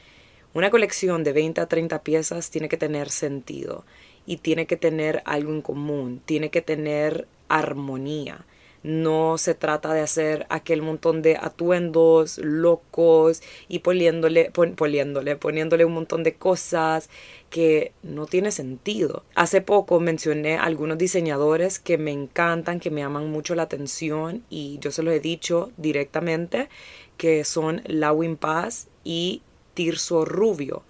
[0.54, 3.84] Una colección de 20 a 30 piezas tiene que tener sentido
[4.26, 8.44] y tiene que tener algo en común, tiene que tener armonía.
[8.84, 15.94] No se trata de hacer aquel montón de atuendos locos y poliéndole, poliéndole, poniéndole un
[15.94, 17.08] montón de cosas
[17.48, 19.24] que no tiene sentido.
[19.34, 24.78] Hace poco mencioné algunos diseñadores que me encantan, que me llaman mucho la atención y
[24.80, 26.68] yo se los he dicho directamente
[27.16, 29.40] que son Lawin Paz y
[29.72, 30.82] Tirso Rubio.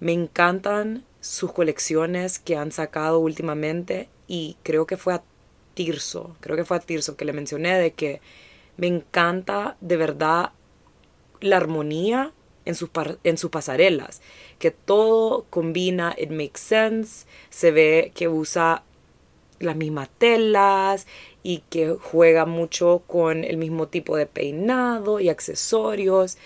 [0.00, 5.22] Me encantan sus colecciones que han sacado últimamente y creo que fue a
[5.74, 8.20] Tirso, creo que fue a Tirso que le mencioné de que
[8.76, 10.52] me encanta de verdad
[11.40, 12.32] la armonía
[12.64, 12.90] en sus,
[13.24, 14.22] en sus pasarelas,
[14.58, 18.82] que todo combina, it makes sense, se ve que usa
[19.60, 21.06] las mismas telas
[21.42, 26.38] y que juega mucho con el mismo tipo de peinado y accesorios.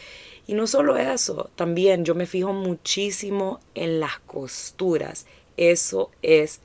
[0.47, 5.27] Y no solo eso, también yo me fijo muchísimo en las costuras.
[5.57, 6.61] Eso es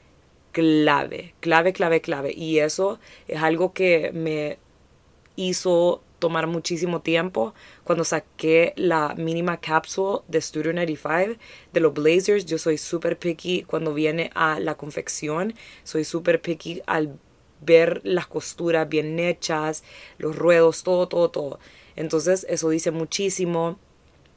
[0.53, 2.31] clave, clave, clave, clave.
[2.33, 4.57] Y eso es algo que me
[5.35, 7.53] hizo tomar muchísimo tiempo.
[7.83, 11.37] Cuando saqué la mínima capsule de Studio 95
[11.73, 15.53] de los Blazers, yo soy súper picky cuando viene a la confección.
[15.83, 17.19] Soy súper picky al
[17.59, 19.83] ver las costuras bien hechas,
[20.17, 21.59] los ruedos, todo, todo, todo.
[21.95, 23.77] Entonces eso dice muchísimo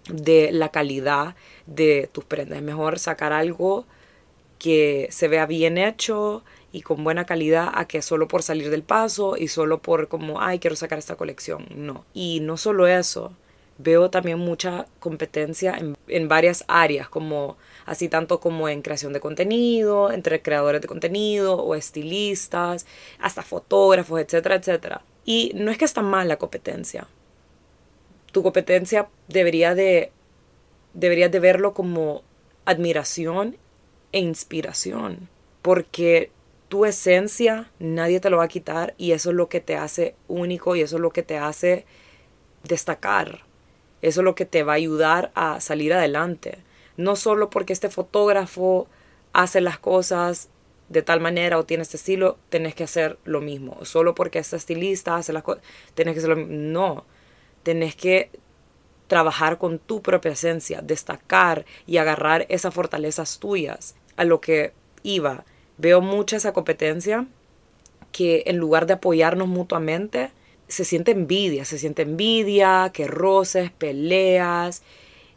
[0.09, 2.59] de la calidad de tus prendas.
[2.59, 3.87] Es mejor sacar algo
[4.59, 6.43] que se vea bien hecho
[6.73, 10.41] y con buena calidad a que solo por salir del paso y solo por como,
[10.41, 11.67] ay, quiero sacar esta colección.
[11.75, 12.05] No.
[12.13, 13.33] Y no solo eso,
[13.79, 19.21] veo también mucha competencia en, en, varias áreas, como así tanto como en creación de
[19.21, 22.87] contenido, entre creadores de contenido o estilistas,
[23.19, 25.03] hasta fotógrafos, etcétera, etcétera.
[25.25, 27.09] Y no es que está mal la competencia.
[28.33, 30.13] Tu competencia debería de,
[30.95, 32.23] deberías de verlo como
[32.65, 33.57] admiración
[34.13, 35.29] e inspiración,
[35.63, 36.31] porque
[36.69, 40.15] tu esencia nadie te lo va a quitar y eso es lo que te hace
[40.29, 41.87] único y eso es lo que te hace
[42.65, 43.45] destacar.
[44.03, 46.59] Eso es lo que te va a ayudar a salir adelante.
[46.97, 48.89] No solo porque este fotógrafo
[49.33, 50.49] hace las cosas
[50.89, 53.85] de tal manera o tiene este estilo, tenés que hacer lo mismo.
[53.85, 55.63] Solo porque este estilista hace las cosas,
[55.95, 56.53] tenés que hacer lo mismo.
[56.55, 57.05] No,
[57.63, 58.31] tenés que
[59.07, 63.95] trabajar con tu propia esencia, destacar y agarrar esas fortalezas tuyas.
[64.17, 65.45] A lo que iba,
[65.79, 67.27] veo mucha esa competencia
[68.13, 70.31] que en lugar de apoyarnos mutuamente,
[70.69, 74.83] se siente envidia, se siente envidia, que roces, peleas.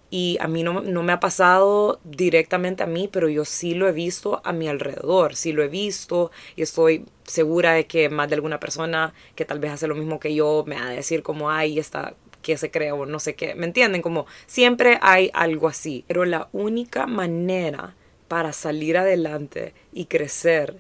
[0.10, 3.88] Y a mí no, no, me ha pasado directamente a mí, pero yo sí lo
[3.88, 8.28] he visto a mi alrededor, sí lo he visto y estoy segura de que más
[8.28, 11.22] de alguna persona que tal vez hace lo mismo que yo me va a decir
[11.22, 14.02] como, ay, está que se crea o no sé qué, ¿me entienden?
[14.02, 17.96] Como siempre hay algo así, pero la única manera
[18.28, 20.78] para salir adelante y crecer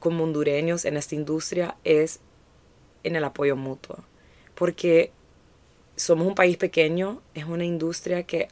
[0.00, 2.20] como hondureños en esta industria es
[3.04, 3.98] en el apoyo mutuo.
[4.54, 5.12] Porque
[5.96, 8.48] somos un país pequeño, es una industria que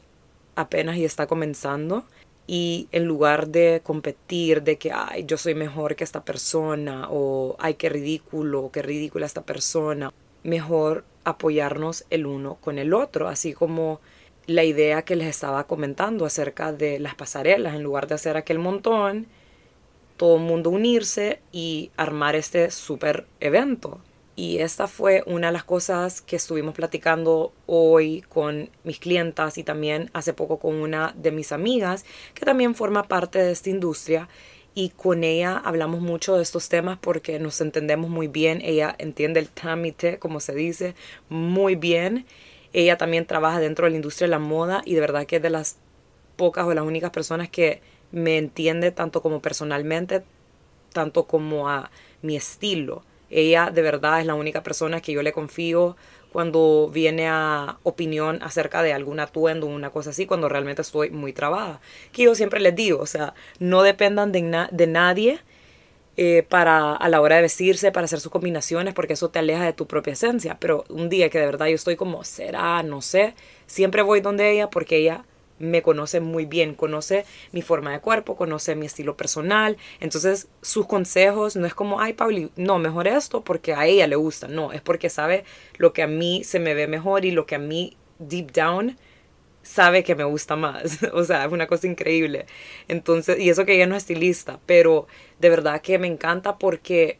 [0.55, 2.05] apenas y está comenzando
[2.47, 7.57] y en lugar de competir de que ay yo soy mejor que esta persona o
[7.59, 13.53] ay qué ridículo qué ridícula esta persona mejor apoyarnos el uno con el otro así
[13.53, 13.99] como
[14.45, 18.59] la idea que les estaba comentando acerca de las pasarelas en lugar de hacer aquel
[18.59, 19.27] montón
[20.15, 23.99] todo el mundo unirse y armar este super evento
[24.37, 29.63] y esta fue una de las cosas que estuvimos platicando hoy con mis clientas y
[29.63, 34.29] también hace poco con una de mis amigas que también forma parte de esta industria.
[34.79, 38.61] Y con ella hablamos mucho de estos temas porque nos entendemos muy bien.
[38.63, 40.93] Ella entiende el trámite, como se dice,
[41.29, 42.27] muy bien.
[42.73, 45.41] Ella también trabaja dentro de la industria de la moda y de verdad que es
[45.41, 45.77] de las
[46.35, 50.21] pocas o las únicas personas que me entiende tanto como personalmente,
[50.93, 51.89] tanto como a
[52.21, 53.03] mi estilo.
[53.31, 55.97] Ella de verdad es la única persona que yo le confío
[56.31, 61.33] cuando viene a opinión acerca de algún atuendo una cosa así, cuando realmente estoy muy
[61.33, 61.79] trabada.
[62.11, 65.39] Que yo siempre les digo, o sea, no dependan de, de nadie
[66.19, 69.63] eh, para a la hora de vestirse, para hacer sus combinaciones, porque eso te aleja
[69.63, 70.57] de tu propia esencia.
[70.59, 73.35] Pero un día que de verdad yo estoy como, será, no sé,
[73.67, 75.25] siempre voy donde ella porque ella
[75.59, 79.77] me conoce muy bien, conoce mi forma de cuerpo, conoce mi estilo personal.
[79.99, 84.15] Entonces, sus consejos no es como, ay, Pauli, no, mejor esto porque a ella le
[84.15, 84.47] gusta.
[84.47, 85.43] No, es porque sabe
[85.77, 88.97] lo que a mí se me ve mejor y lo que a mí, deep down,
[89.63, 90.99] sabe que me gusta más.
[91.13, 92.45] o sea, es una cosa increíble.
[92.87, 95.07] Entonces, y eso que ella no es estilista, pero
[95.39, 97.19] de verdad que me encanta porque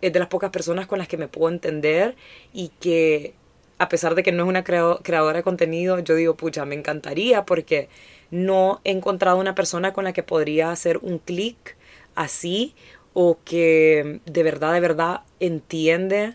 [0.00, 2.16] es de las pocas personas con las que me puedo entender
[2.52, 3.34] y que
[3.78, 7.44] a pesar de que no es una creadora de contenido, yo digo, pucha, me encantaría
[7.44, 7.88] porque
[8.30, 11.76] no he encontrado una persona con la que podría hacer un clic
[12.14, 12.74] así
[13.12, 16.34] o que de verdad, de verdad entiende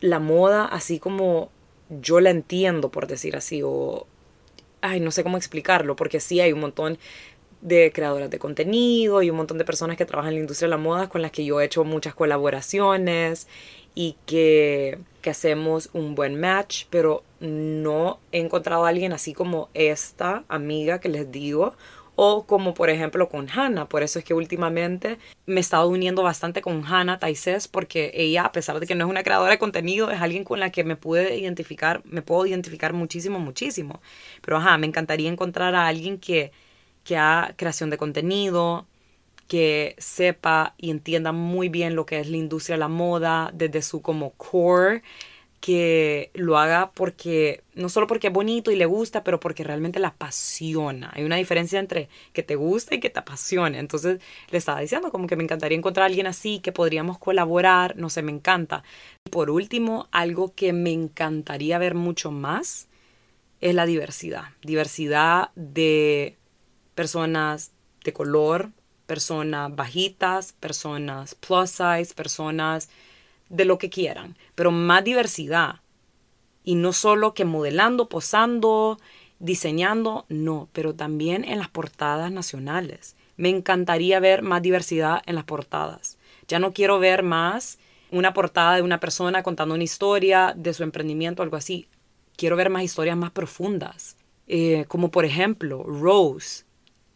[0.00, 1.50] la moda así como
[1.88, 4.06] yo la entiendo, por decir así, o,
[4.80, 6.98] ay, no sé cómo explicarlo, porque sí hay un montón
[7.60, 10.70] de creadoras de contenido y un montón de personas que trabajan en la industria de
[10.70, 13.48] la moda con las que yo he hecho muchas colaboraciones
[13.94, 14.98] y que,
[15.28, 21.08] hacemos un buen match, pero no he encontrado a alguien así como esta amiga que
[21.10, 21.74] les digo,
[22.16, 23.88] o como por ejemplo con Hannah.
[23.88, 28.44] Por eso es que últimamente me he estado uniendo bastante con Hannah Taises porque ella,
[28.44, 30.84] a pesar de que no es una creadora de contenido, es alguien con la que
[30.84, 34.00] me pude identificar, me puedo identificar muchísimo, muchísimo.
[34.42, 36.52] Pero ajá, me encantaría encontrar a alguien que,
[37.04, 38.86] que haga creación de contenido,
[39.50, 43.82] que sepa y entienda muy bien lo que es la industria de la moda desde
[43.82, 45.02] su como core,
[45.58, 49.98] que lo haga porque, no solo porque es bonito y le gusta, pero porque realmente
[49.98, 51.10] la apasiona.
[51.14, 53.80] Hay una diferencia entre que te gusta y que te apasiona.
[53.80, 57.96] Entonces le estaba diciendo como que me encantaría encontrar a alguien así, que podríamos colaborar,
[57.96, 58.84] no sé, me encanta.
[59.26, 62.86] Y por último, algo que me encantaría ver mucho más
[63.60, 64.44] es la diversidad.
[64.62, 66.36] Diversidad de
[66.94, 67.72] personas
[68.04, 68.70] de color,
[69.10, 72.88] personas bajitas, personas plus size, personas
[73.48, 75.80] de lo que quieran, pero más diversidad.
[76.62, 79.00] Y no solo que modelando, posando,
[79.40, 83.16] diseñando, no, pero también en las portadas nacionales.
[83.36, 86.16] Me encantaría ver más diversidad en las portadas.
[86.46, 87.80] Ya no quiero ver más
[88.12, 91.88] una portada de una persona contando una historia de su emprendimiento, algo así.
[92.36, 94.16] quiero ver más historias más profundas.
[94.46, 96.64] Eh, como por ejemplo Rose,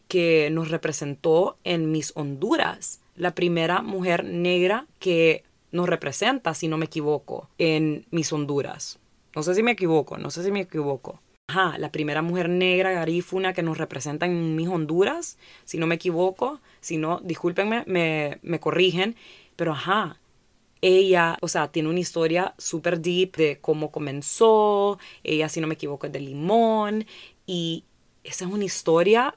[0.08, 6.78] que nos representó en Miss Honduras, la primera mujer negra que nos representa, si no
[6.78, 8.98] me equivoco, en Miss Honduras.
[9.34, 11.20] No sé si me equivoco, no sé si me equivoco.
[11.48, 15.96] Ajá, la primera mujer negra garífuna que nos representa en Miss Honduras, si no me
[15.96, 16.60] equivoco.
[16.80, 19.16] Si no, discúlpenme, me, me corrigen.
[19.56, 20.20] Pero ajá,
[20.80, 24.98] ella, o sea, tiene una historia súper deep de cómo comenzó.
[25.22, 27.06] Ella, si no me equivoco, es de Limón.
[27.46, 27.84] Y
[28.22, 29.34] esa es una historia,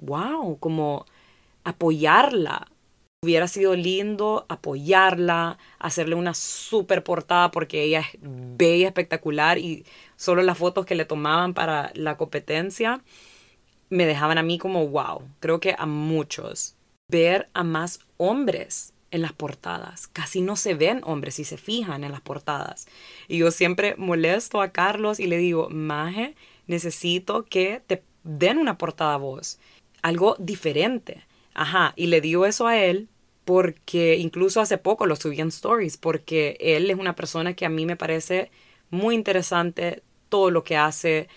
[0.00, 1.06] wow, como
[1.64, 2.68] apoyarla.
[3.22, 9.84] Hubiera sido lindo apoyarla, hacerle una super portada porque ella es bella, espectacular y
[10.16, 13.02] solo las fotos que le tomaban para la competencia
[13.90, 15.22] me dejaban a mí como wow.
[15.40, 16.76] Creo que a muchos.
[17.10, 20.06] Ver a más hombres en las portadas.
[20.08, 22.86] Casi no se ven hombres si se fijan en las portadas.
[23.28, 26.34] Y yo siempre molesto a Carlos y le digo, Maje,
[26.66, 29.58] necesito que te den una portada a vos.
[30.02, 31.24] Algo diferente.
[31.54, 33.08] Ajá, y le digo eso a él
[33.44, 37.70] porque incluso hace poco lo subí en stories, porque él es una persona que a
[37.70, 38.50] mí me parece
[38.90, 41.28] muy interesante todo lo que hace.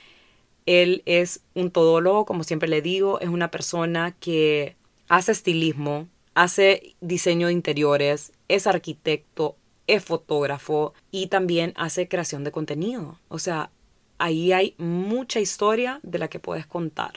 [0.66, 4.76] Él es un todólogo, como siempre le digo, es una persona que
[5.08, 9.56] hace estilismo, hace diseño de interiores, es arquitecto,
[9.88, 13.20] es fotógrafo y también hace creación de contenido.
[13.30, 13.72] O sea,
[14.18, 17.14] ahí hay mucha historia de la que puedes contar.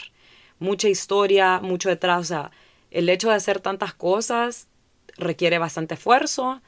[0.59, 2.21] Mucha historia, mucho detrás.
[2.21, 2.51] O sea,
[2.91, 4.69] el hecho de hacer tantas cosas
[5.17, 6.63] requiere bastante esfuerzo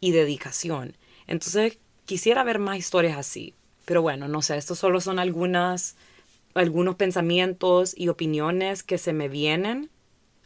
[0.00, 0.96] y dedicación.
[1.26, 3.54] Entonces, quisiera ver más historias así.
[3.84, 5.96] Pero bueno, no sé, estos solo son algunas,
[6.54, 9.90] algunos pensamientos y opiniones que se me vienen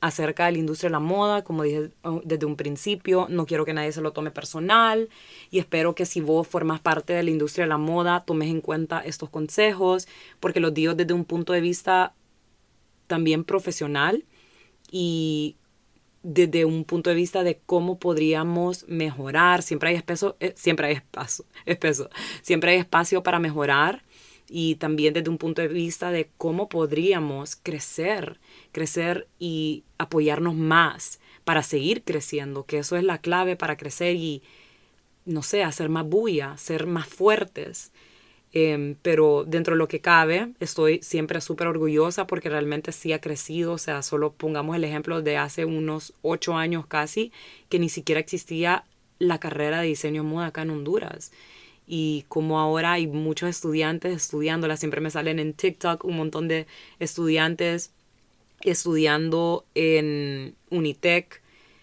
[0.00, 3.64] acerca de la industria de la moda, como dije oh, desde un principio, no quiero
[3.64, 5.10] que nadie se lo tome personal
[5.50, 8.60] y espero que si vos formas parte de la industria de la moda, tomes en
[8.62, 10.08] cuenta estos consejos,
[10.40, 12.14] porque los digo desde un punto de vista
[13.10, 14.24] también profesional
[14.90, 15.56] y
[16.22, 19.62] desde un punto de vista de cómo podríamos mejorar.
[19.62, 21.44] Siempre hay espacio, eh, siempre hay espacio,
[22.42, 24.04] siempre hay espacio para mejorar
[24.48, 28.40] y también desde un punto de vista de cómo podríamos crecer,
[28.72, 34.42] crecer y apoyarnos más para seguir creciendo, que eso es la clave para crecer y,
[35.24, 37.92] no sé, hacer más bulla, ser más fuertes.
[38.52, 43.20] Em, pero dentro de lo que cabe, estoy siempre súper orgullosa porque realmente sí ha
[43.20, 43.72] crecido.
[43.72, 47.32] O sea, solo pongamos el ejemplo de hace unos ocho años casi,
[47.68, 48.84] que ni siquiera existía
[49.18, 51.32] la carrera de diseño moda acá en Honduras.
[51.86, 56.66] Y como ahora hay muchos estudiantes estudiándola, siempre me salen en TikTok un montón de
[57.00, 57.92] estudiantes
[58.62, 61.42] estudiando en Unitec,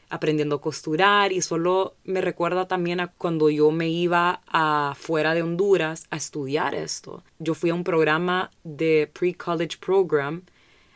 [0.09, 5.43] aprendiendo a costurar y solo me recuerda también a cuando yo me iba afuera de
[5.43, 7.23] Honduras a estudiar esto.
[7.39, 10.43] Yo fui a un programa de pre-college program,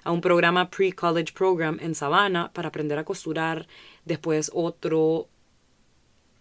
[0.04, 3.68] a un programa pre-college program en Savannah para aprender a costurar,
[4.06, 5.28] después otro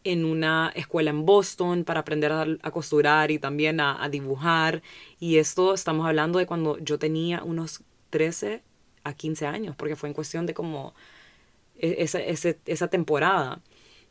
[0.03, 4.83] en una escuela en Boston para aprender a, costurar y también a, a, dibujar.
[5.19, 8.63] Y esto estamos hablando de cuando yo tenía unos 13
[9.05, 10.95] a 15 años, porque fue en cuestión de como
[11.81, 13.61] esa, esa temporada,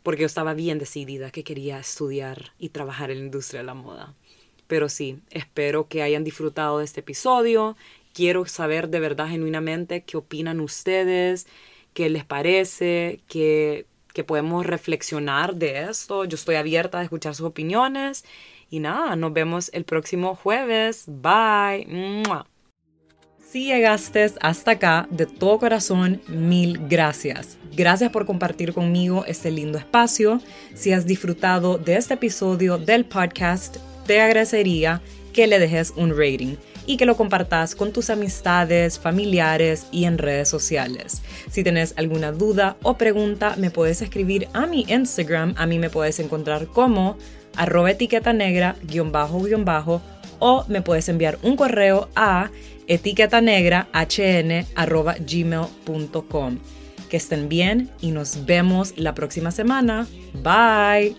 [0.03, 3.73] porque yo estaba bien decidida que quería estudiar y trabajar en la industria de la
[3.73, 4.15] moda.
[4.67, 7.75] Pero sí, espero que hayan disfrutado de este episodio.
[8.13, 11.47] Quiero saber de verdad genuinamente qué opinan ustedes,
[11.93, 16.25] qué les parece, qué, que podemos reflexionar de esto.
[16.25, 18.25] Yo estoy abierta a escuchar sus opiniones.
[18.69, 21.05] Y nada, nos vemos el próximo jueves.
[21.07, 21.87] Bye.
[23.51, 27.57] Si llegaste hasta acá, de todo corazón, mil gracias.
[27.75, 30.39] Gracias por compartir conmigo este lindo espacio.
[30.75, 35.01] Si has disfrutado de este episodio del podcast, te agradecería
[35.33, 40.19] que le dejes un rating y que lo compartas con tus amistades, familiares y en
[40.19, 41.23] redes sociales.
[41.49, 45.55] Si tienes alguna duda o pregunta, me puedes escribir a mi Instagram.
[45.57, 47.17] A mí me puedes encontrar como
[47.55, 50.03] arroba etiqueta negra guion bajo guion bajo
[50.37, 52.51] o me puedes enviar un correo a
[52.89, 53.87] etiqueta negra
[55.25, 56.57] gmail.com.
[57.09, 60.05] Que estén bien y nos vemos la próxima semana.
[60.43, 61.15] Bye.